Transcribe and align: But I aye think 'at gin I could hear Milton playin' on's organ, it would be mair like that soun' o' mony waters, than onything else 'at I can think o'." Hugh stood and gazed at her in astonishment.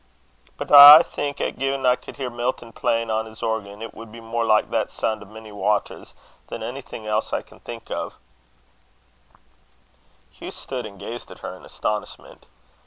But 0.57 0.71
I 0.71 0.97
aye 0.97 1.03
think 1.03 1.39
'at 1.39 1.59
gin 1.59 1.85
I 1.85 1.95
could 1.95 2.17
hear 2.17 2.31
Milton 2.31 2.73
playin' 2.73 3.11
on's 3.11 3.43
organ, 3.43 3.83
it 3.83 3.93
would 3.93 4.11
be 4.11 4.19
mair 4.19 4.43
like 4.45 4.71
that 4.71 4.91
soun' 4.91 5.21
o' 5.21 5.27
mony 5.27 5.51
waters, 5.51 6.15
than 6.47 6.63
onything 6.63 7.05
else 7.05 7.31
'at 7.31 7.37
I 7.37 7.41
can 7.43 7.59
think 7.59 7.91
o'." 7.91 8.13
Hugh 10.31 10.49
stood 10.49 10.87
and 10.87 10.97
gazed 10.99 11.29
at 11.29 11.41
her 11.45 11.55
in 11.55 11.63
astonishment. 11.65 12.47